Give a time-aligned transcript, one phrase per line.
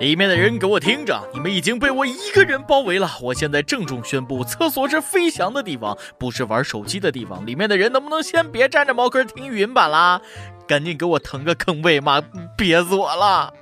[0.00, 3.10] 里面的人给我听着，你们已经被我一个人包围了。
[3.20, 7.44] 我现在郑重宣布，厕所是飞翔的地方，不是玩手机的地方。
[7.44, 10.20] 里面的人能不能先别站着茅坑听语音版啦？
[10.68, 12.22] 赶紧给我腾个坑位嘛，
[12.56, 13.52] 憋死我了！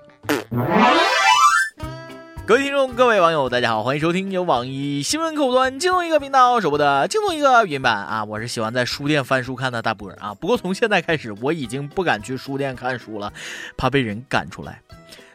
[2.46, 8.22] 各位听众，各位网友，大家好，欢迎收听由网易新闻客户端京东一个频道首播的京东一个语音版啊！
[8.24, 10.34] 我是喜欢在书店翻书看的大波啊。
[10.34, 13.32] 不过从现在开始，我已经不敢去书店看书了，
[13.78, 14.82] 怕被人赶出来。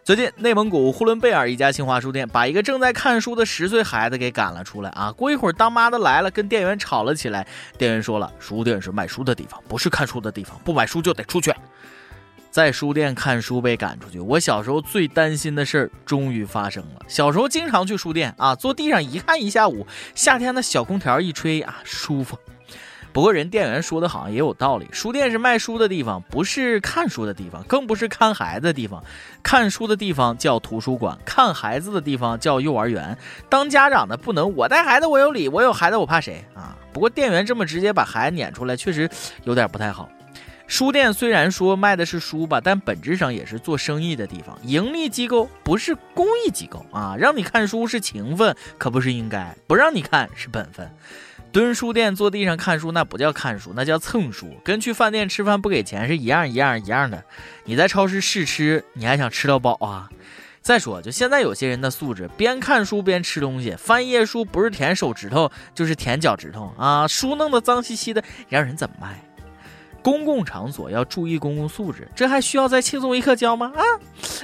[0.03, 5.11] 最近，内蒙古呼伦贝尔一家新华书店把一个正在看书的十岁孩子给赶了出来啊！
[5.11, 7.45] 过一会儿，当妈的来了，跟店员吵了起来。
[7.77, 11.53] 店员说了：“书店是卖书的地方，不是看书的地方，不买书就得出去。”
[12.49, 17.05] 在书店看书被赶出去，我小时候最担心的事儿终于发生了。
[17.07, 22.35] 小时候经常去书店啊，坐地上一看一下午，夏天的小空调一吹啊，舒服。
[23.13, 29.03] 不过人店员说的好像也有道理，书店是卖书的地方，不是看书的地方，更不是看孩子的地方。
[29.43, 33.17] 看书的地方叫图书馆，看孩子的地方叫幼儿园。
[33.49, 36.77] 当家长的不能我带孩子我有理，我有孩子我怕谁啊？
[36.93, 39.09] 不过店员这么直接把孩子撵出来，确实
[39.43, 40.09] 有点不太好。
[40.67, 47.13] 书店虽然说卖的是书吧，但本质上也是做生意的地方，盈利机构不是公益机构啊！
[47.19, 50.89] 让你看书是情分，可不是应该；不让你看是本分。
[51.51, 57.23] 蹲书店坐地上看书，那不叫看书，那叫蹭书，跟去饭店吃饭不给钱是一样一样一样的。
[57.65, 60.09] 你在超市试吃，你还想吃到饱啊？
[60.61, 67.07] 再说，就现在有些人的素质，边看书边吃东西，翻页书不是舔手指头就是舔脚趾头啊！
[67.07, 69.21] 书弄得脏兮兮的，让人怎么卖？
[70.03, 73.73] 公共场所要注意公共素质，这还需要再轻松一刻教吗？
[73.75, 73.83] 啊！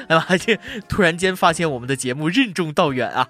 [0.07, 0.59] 哎呀妈呀！
[0.89, 3.29] 突然间发现我们的节目任重道远啊！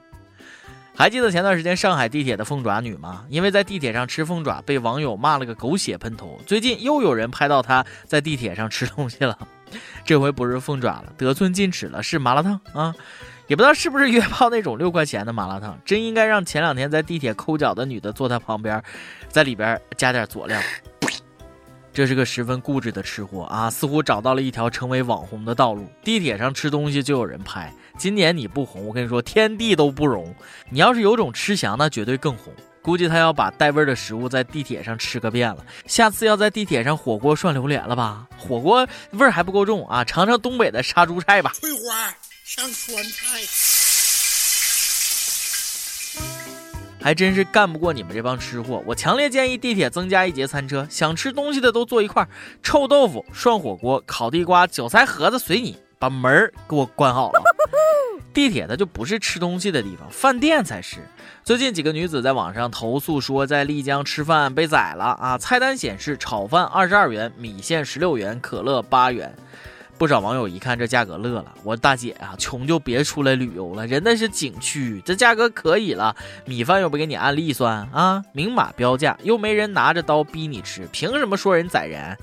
[0.97, 3.23] 还记得前段时间上海地铁的凤爪女吗？
[3.29, 6.41] 因为在地铁上吃凤爪，被网友骂了个狗血喷头。
[6.47, 9.37] 最近又有人拍到她在地铁上吃东西了，
[10.03, 12.95] 这回不是凤爪了，得寸进尺了，是麻辣烫啊！
[13.45, 18.83] 也不知道是不是约炮那种六块钱的麻辣烫，真应该让前两天在地铁抠脚的女的坐她旁边，
[19.29, 20.59] 在里边加点佐料。
[21.93, 25.87] 这是个十分固执的吃货啊，似乎找到了一条成为网红的道路。
[26.03, 27.71] 地铁上吃东西就有人拍。
[27.97, 30.33] 今年你不红，我跟你说，天地都不容。
[30.69, 32.53] 你要是有种吃翔，那绝对更红。
[32.81, 35.65] 估计他要把带味儿的食物在地铁上吃个遍了。
[35.87, 38.27] 下次要在地铁上火锅涮榴莲了吧？
[38.37, 41.51] 火锅味儿还不够重啊，尝尝东北的杀猪菜吧。
[41.55, 42.13] 翠花
[42.45, 43.41] 上酸菜。
[47.01, 52.29] 还真是干不过你们这帮吃货，我强烈建议地铁增加一节餐车，想吃东西的都坐一块儿，
[52.61, 57.46] 臭豆腐、涮火锅、烤地瓜、韭菜盒子随你，把门儿给我关好了。
[58.37, 60.97] 地铁它就不是吃东西的地方，饭店才是。
[61.43, 65.39] 最近几个女子在网上投诉说，在丽江吃饭被宰了啊！
[65.39, 69.33] 菜单显示炒饭二十二元，米线十六元，可乐八元。
[69.97, 76.15] 不少网友一看这价格乐了，我大姐啊，穷就别出来旅游了，人那是景区，这价格可以了，
[76.45, 82.15] 米饭又不给你按粒算啊，明码标价，又没人拿着刀逼你吃，凭什么说人宰人？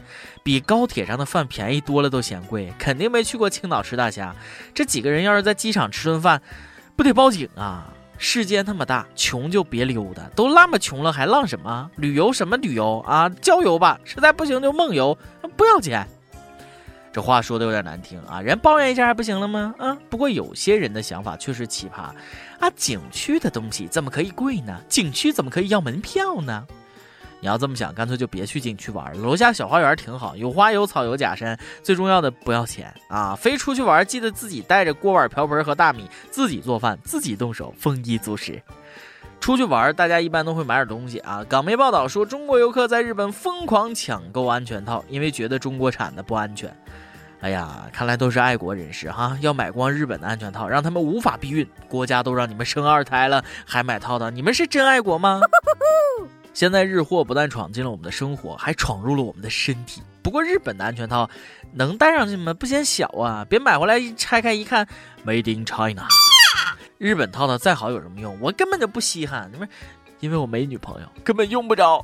[0.45, 4.35] 比高铁上的饭便宜多了都嫌贵，肯定没去过青岛吃大虾。
[4.73, 6.41] 这几个人要是在机场吃顿饭，
[6.95, 7.91] 不得报警啊？
[8.17, 11.91] 世界那么大，穷就别溜达，都那么穷了还浪什么？
[11.97, 13.29] 旅游什么旅游啊？
[13.29, 15.19] 郊游吧，实在不行就梦游，
[15.57, 16.07] 不要钱。
[17.15, 19.73] 这话说的有点难听啊，人抱怨一下还不行了吗？
[19.79, 22.11] 啊，不过有些人的想法确实奇葩
[22.59, 24.81] 啊，景区的东西怎么可以贵呢？
[24.89, 26.67] 景区怎么可以要门票呢？
[27.39, 33.37] 你要这么想，干脆就别去景区玩了，楼下小花园挺好，有花有草有假山，最重要的不要钱啊！
[33.37, 38.61] 非出去玩，记得自己带着锅碗瓢盆和大米，自己做饭，自己动手，丰衣足食。
[39.41, 41.45] 出去玩，大家一般都会买点东西啊。
[41.49, 46.75] 港媒报道说，中国游客在日本疯狂抢购安全套，因为觉得中国产的不安全。
[47.45, 51.69] 哎呀，看来都是爱国人士哈，要买光日本的安全套，让他们无法避孕。
[51.87, 55.43] 国家都让你们生二胎了，还买套套，你们是真爱国吗？
[56.55, 60.03] 现在日货不但闯进了我们的生活，还闯入了我们的身体。
[60.23, 61.29] 不过日本的安全套
[61.71, 62.55] 能戴上去吗？
[62.55, 63.45] 不嫌小啊？
[63.47, 64.89] 别买回来拆开一看
[65.27, 66.07] ，Made in China。
[66.97, 68.35] 日本套套再好有什么用？
[68.41, 69.53] 我根本就不稀罕，
[70.21, 72.03] 因为我没女朋友，根本用不着。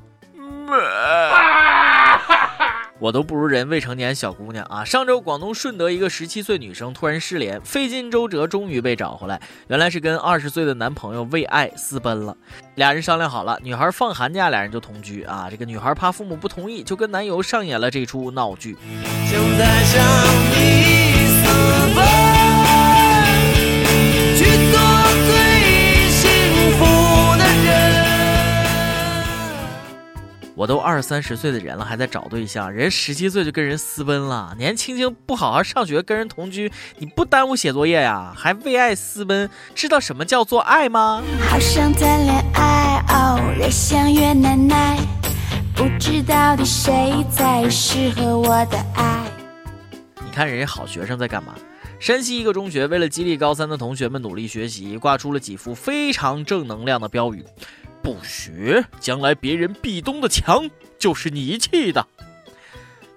[3.00, 4.84] 我都不如人未成年小姑娘啊！
[4.84, 12.36] 上周广东顺德一个十七岁女生突然失联，费尽周折终于被找回来，原来是跟二十岁的男朋友为爱私奔了。
[12.74, 15.48] 俩人商量好了，女孩放寒假，俩人就同居啊。
[15.50, 18.74] 这个女孩怕父母不同意，就跟男友上演了这出闹剧。
[18.74, 20.04] 就在向
[20.52, 21.94] 你私
[30.60, 38.30] 我都二三十岁的人了，还在找对象，人十七岁就跟人私奔了，年轻轻不好好上学，跟人同居，你不耽误写作业呀？
[38.36, 41.22] 还为爱私奔，知道什么叫做爱吗？
[41.48, 44.98] 好想谈恋爱，哦，越想越难耐，
[45.74, 49.24] 不知到底谁才适合我的爱。
[50.22, 51.54] 你看人家好学生在干嘛？
[51.98, 57.42] 山西一个中学为了激励高三的同学们努力学习，挂出了几幅非常正能量的标语。
[58.02, 60.68] 不学，将来别人壁咚的墙
[60.98, 62.06] 就是你砌的。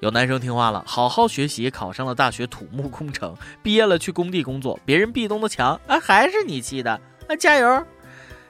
[0.02, 6.92] 有男生听话了，好好学习，考上了大学土木工程，毕业了去工地工作，别人壁咚的墙啊还是你砌的，
[7.28, 7.86] 啊加油！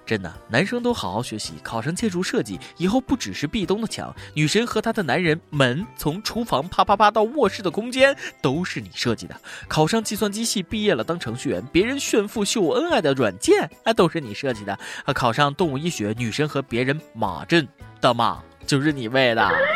[0.05, 9.35] 真的，男生都好好学习，考上建筑设计，以后不只是壁咚的墙，女神和她的男人门，从厨房啪啪啪到卧室的空间，都是你设计的。
[9.67, 14.77] 考上计算机系，毕业了当程序员，别人炫富秀恩爱的软件，啊，都是你设计的。
[15.05, 17.67] 啊，考上动物医学，女神和别人马震
[18.01, 19.49] 的马，就是你喂的。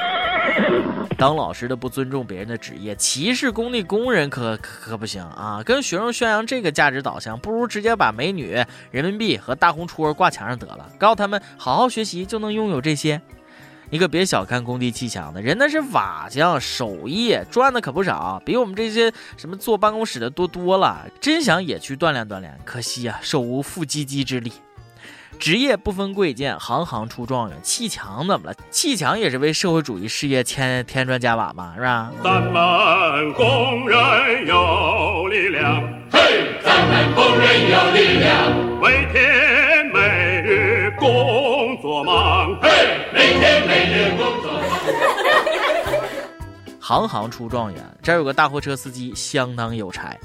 [1.17, 5.63] 当老师的不尊重别人的职业，歧视工地工人可可不行啊！
[5.65, 13.19] 跟学生宣扬这个价值导向，不如直接把美女、人民币和大红戳挂墙上得了，告诉他们好好学习就能拥有这些。
[13.89, 21.07] 你可别小看工地砌墙的人，那是瓦匠手艺，赚的可不少，比我们这些什么坐办公室的多多了。
[21.21, 24.51] 真想也去锻炼锻炼，可惜呀，手无缚鸡之力。
[25.39, 27.57] 职业不分贵贱，行行出状元。
[27.61, 28.55] 砌墙怎么了？
[28.71, 32.11] 砌墙也是为社会主义事业添添砖加瓦嘛，是吧？
[32.23, 36.19] 咱们工人有力量，嘿，
[36.63, 38.51] 咱们工人有力量，
[38.81, 42.69] 每天每日工作忙，嘿，
[43.13, 44.61] 每天每日工作忙。
[46.81, 50.17] 行行出状元，这儿有个大货车司机，相当有才。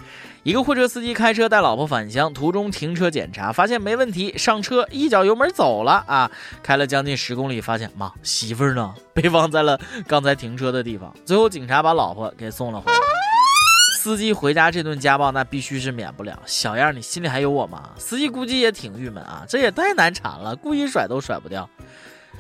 [0.45, 6.29] 一个货车司机开车带老婆返乡，途中停车检查，发现没问题，上车一脚油门走了啊！
[6.65, 8.93] 开了将近十公里，发现妈媳妇儿呢？
[9.15, 9.79] 被忘在了
[10.09, 11.15] 刚才停车的地方。
[11.25, 12.99] 最后警察把老婆给送了回来。
[14.01, 16.37] 司机回家这顿家暴那必须是免不了。
[16.45, 17.91] 小样，你心里还有我吗？
[17.97, 21.71] 司机估计也挺郁闷啊，这也太难缠了，故意甩都甩不掉。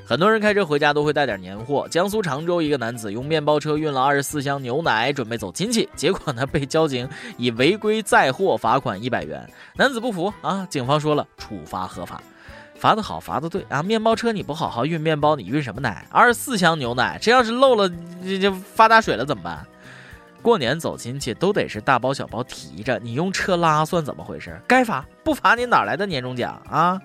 [0.04, 1.86] 很多人开车回家都会带点年货。
[1.88, 7.08] 江苏常州一个男子用面包车运了二十四箱牛奶，准备走亲戚，结果呢被交警
[7.38, 9.48] 以违规载货罚款一百元。
[9.76, 12.20] 男子不服啊，警方说了处罚合法，
[12.74, 13.82] 罚的好，罚的对啊。
[13.82, 16.06] 面包车你不好好运面包，你运什么奶？
[16.10, 17.88] 二十四箱牛奶，这要是漏了，
[18.22, 19.64] 这这发大水了怎么办？
[20.42, 24.60] 过年走亲戚都得是大包小包提着，你用车拉算怎么回事？
[24.66, 27.00] 该罚不罚你哪来的年终奖啊？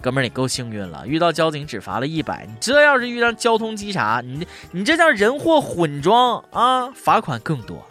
[0.00, 2.46] 哥们儿，你够幸运了，遇到交警只罚了一百。
[2.46, 7.84] 你这要是遇上交通稽查，你你这叫人货混装啊，罚款更多。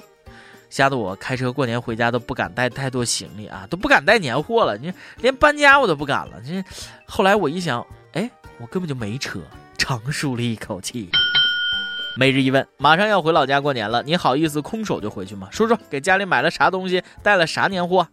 [0.70, 6.34] 吓得我开车过年回家都不敢带太多行李啊，都不敢带年货了，你连搬家我都不敢了。
[6.46, 6.64] 这
[7.06, 8.30] 后来我一想，哎，
[8.60, 9.40] 我根本就没车，
[9.78, 11.10] 长舒了一口气。
[12.18, 15.50] 每日一问，马上要回老家过年了，你好意思空手就回去吗？
[15.52, 18.08] 说说给家里买了啥东西，带了啥年货？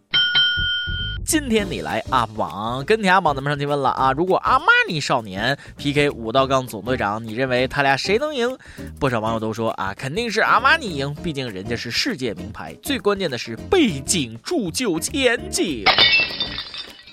[1.25, 8.55] 今天你来 UP 榜跟天 UP 榜，咱们上期问了啊，如果阿玛尼少年 PK 五道杠总队长，你认为他俩谁能赢？
[8.99, 15.85] 不少网友都说啊，肯定是阿玛尼赢，毕竟人家是世界名牌，最关键的是背景铸就前景。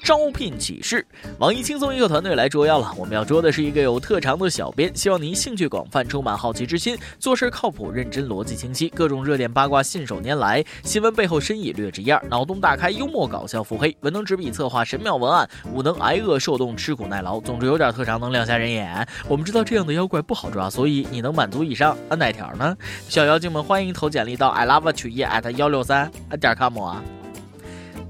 [0.02, 1.06] 招聘启事：
[1.38, 2.93] 网易轻松一刻团队来捉妖了。
[2.97, 19.07] 我们要捉的是一个有特长的小编，希望您兴趣广泛，充满好奇之心，做事靠谱、认真、逻辑清晰，各种热点八卦信手拈来，新闻背后深意略知一二，脑洞大开，幽默搞笑，腹黑，文能执笔策划神妙文案，武能挨饿受冻，吃苦耐劳，总之有点特长能亮瞎人眼。
[19.28, 22.76] 我们知道这样的妖怪不好抓，所以你能满足以上啊哪条呢？
[23.09, 27.02] 小妖精们欢迎投简历到 i love 曲艺 at 幺六三点 com 啊。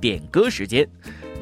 [0.00, 0.88] 点歌时间。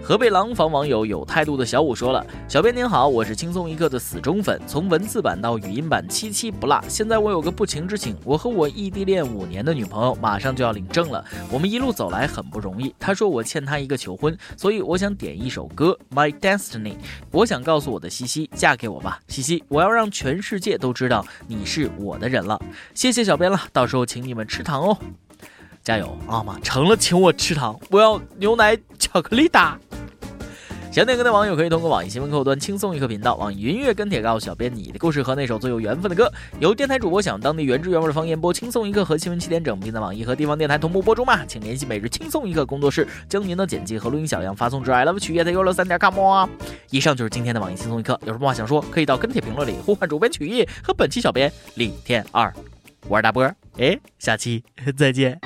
[0.08, 6.82] 河北廊坊网友有态度的小五说了：“小编您好，我是轻松一刻的死忠粉，从文字版到语音版，七七不落。
[6.88, 12.94] 现在我有个不情之请，我和我异地恋五年的女朋友马上就要领证了，我们一路走来很不容易。
[12.98, 16.92] 她说我欠她一个求婚，所以我想点一首歌《My Destiny》，
[17.30, 22.58] 我想告诉我的西西，嫁给我吧，西西，我要让全世界都知道你是我的人了。
[22.94, 24.96] 谢谢小编了，到时候请你们吃糖哦，
[25.84, 29.78] 加油啊妈，成了，请我吃糖，我要牛奶巧克力哒。”
[30.90, 36.32] 想点歌的网友可以通过网易新闻客户端轻松一刻频道、网易云音乐跟帖告诉小编你的故事和那首最有缘分的歌。
[36.58, 41.44] 有电台主播想当地原汁原味的方言播轻松一刻和新闻七点整，并在网易和地方电台同步播出吗？
[41.46, 46.48] 请联系每日轻松一刻工作室，将您的简介和录音小样发送至 i love 曲艺的幺六三点 com。
[46.90, 52.52] 以上就是今天的网易轻松一刻，有什么话想说，可以到跟帖评论里呼唤主编曲艺和本期小编李天二。
[53.06, 53.44] 我是大波，
[53.76, 54.64] 哎，下期
[54.96, 55.38] 再见。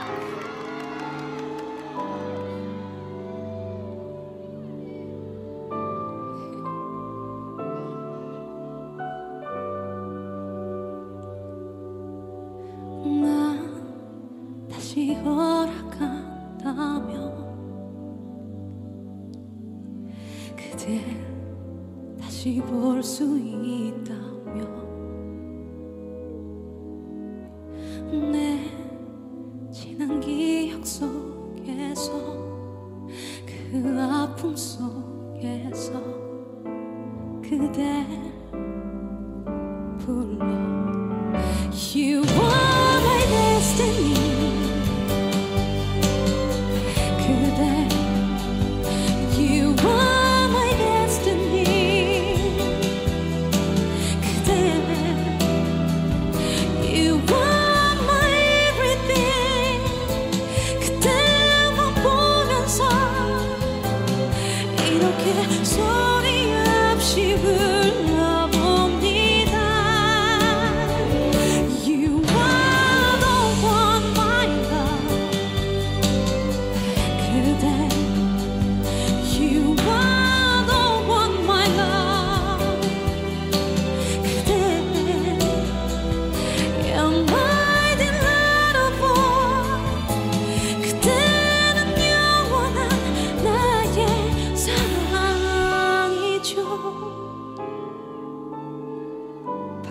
[23.49, 24.92] 있다면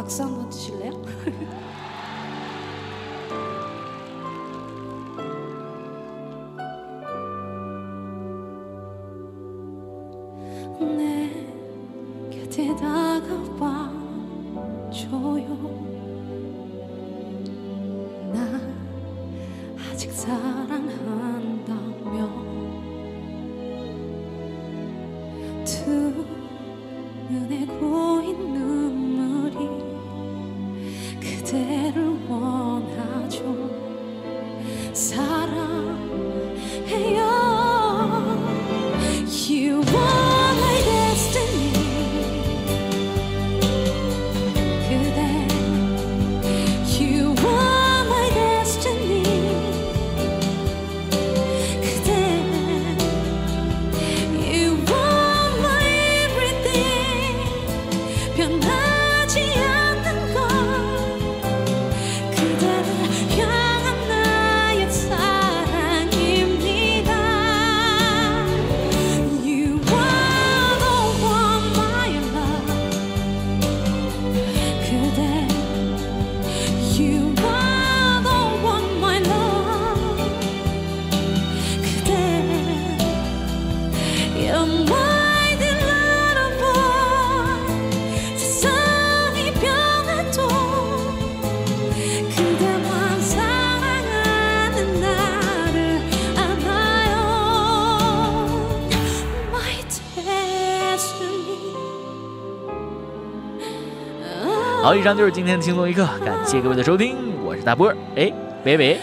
[0.01, 0.93] 박수 한번 주실래요?
[10.97, 11.29] 내
[12.31, 13.91] 곁에 다가와
[14.89, 15.69] 조용
[18.33, 18.59] 나
[19.87, 20.81] 아직 사랑한다며
[25.63, 26.25] 두
[27.29, 28.00] 눈에 고
[104.82, 108.32] 好，以上就是今天的轻松一刻，感谢各位的收听，我是大波儿，哎，
[108.64, 109.00] 喂喂。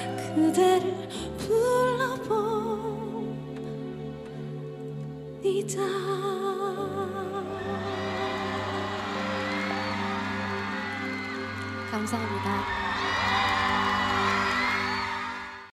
[11.92, 12.77] 감사합니다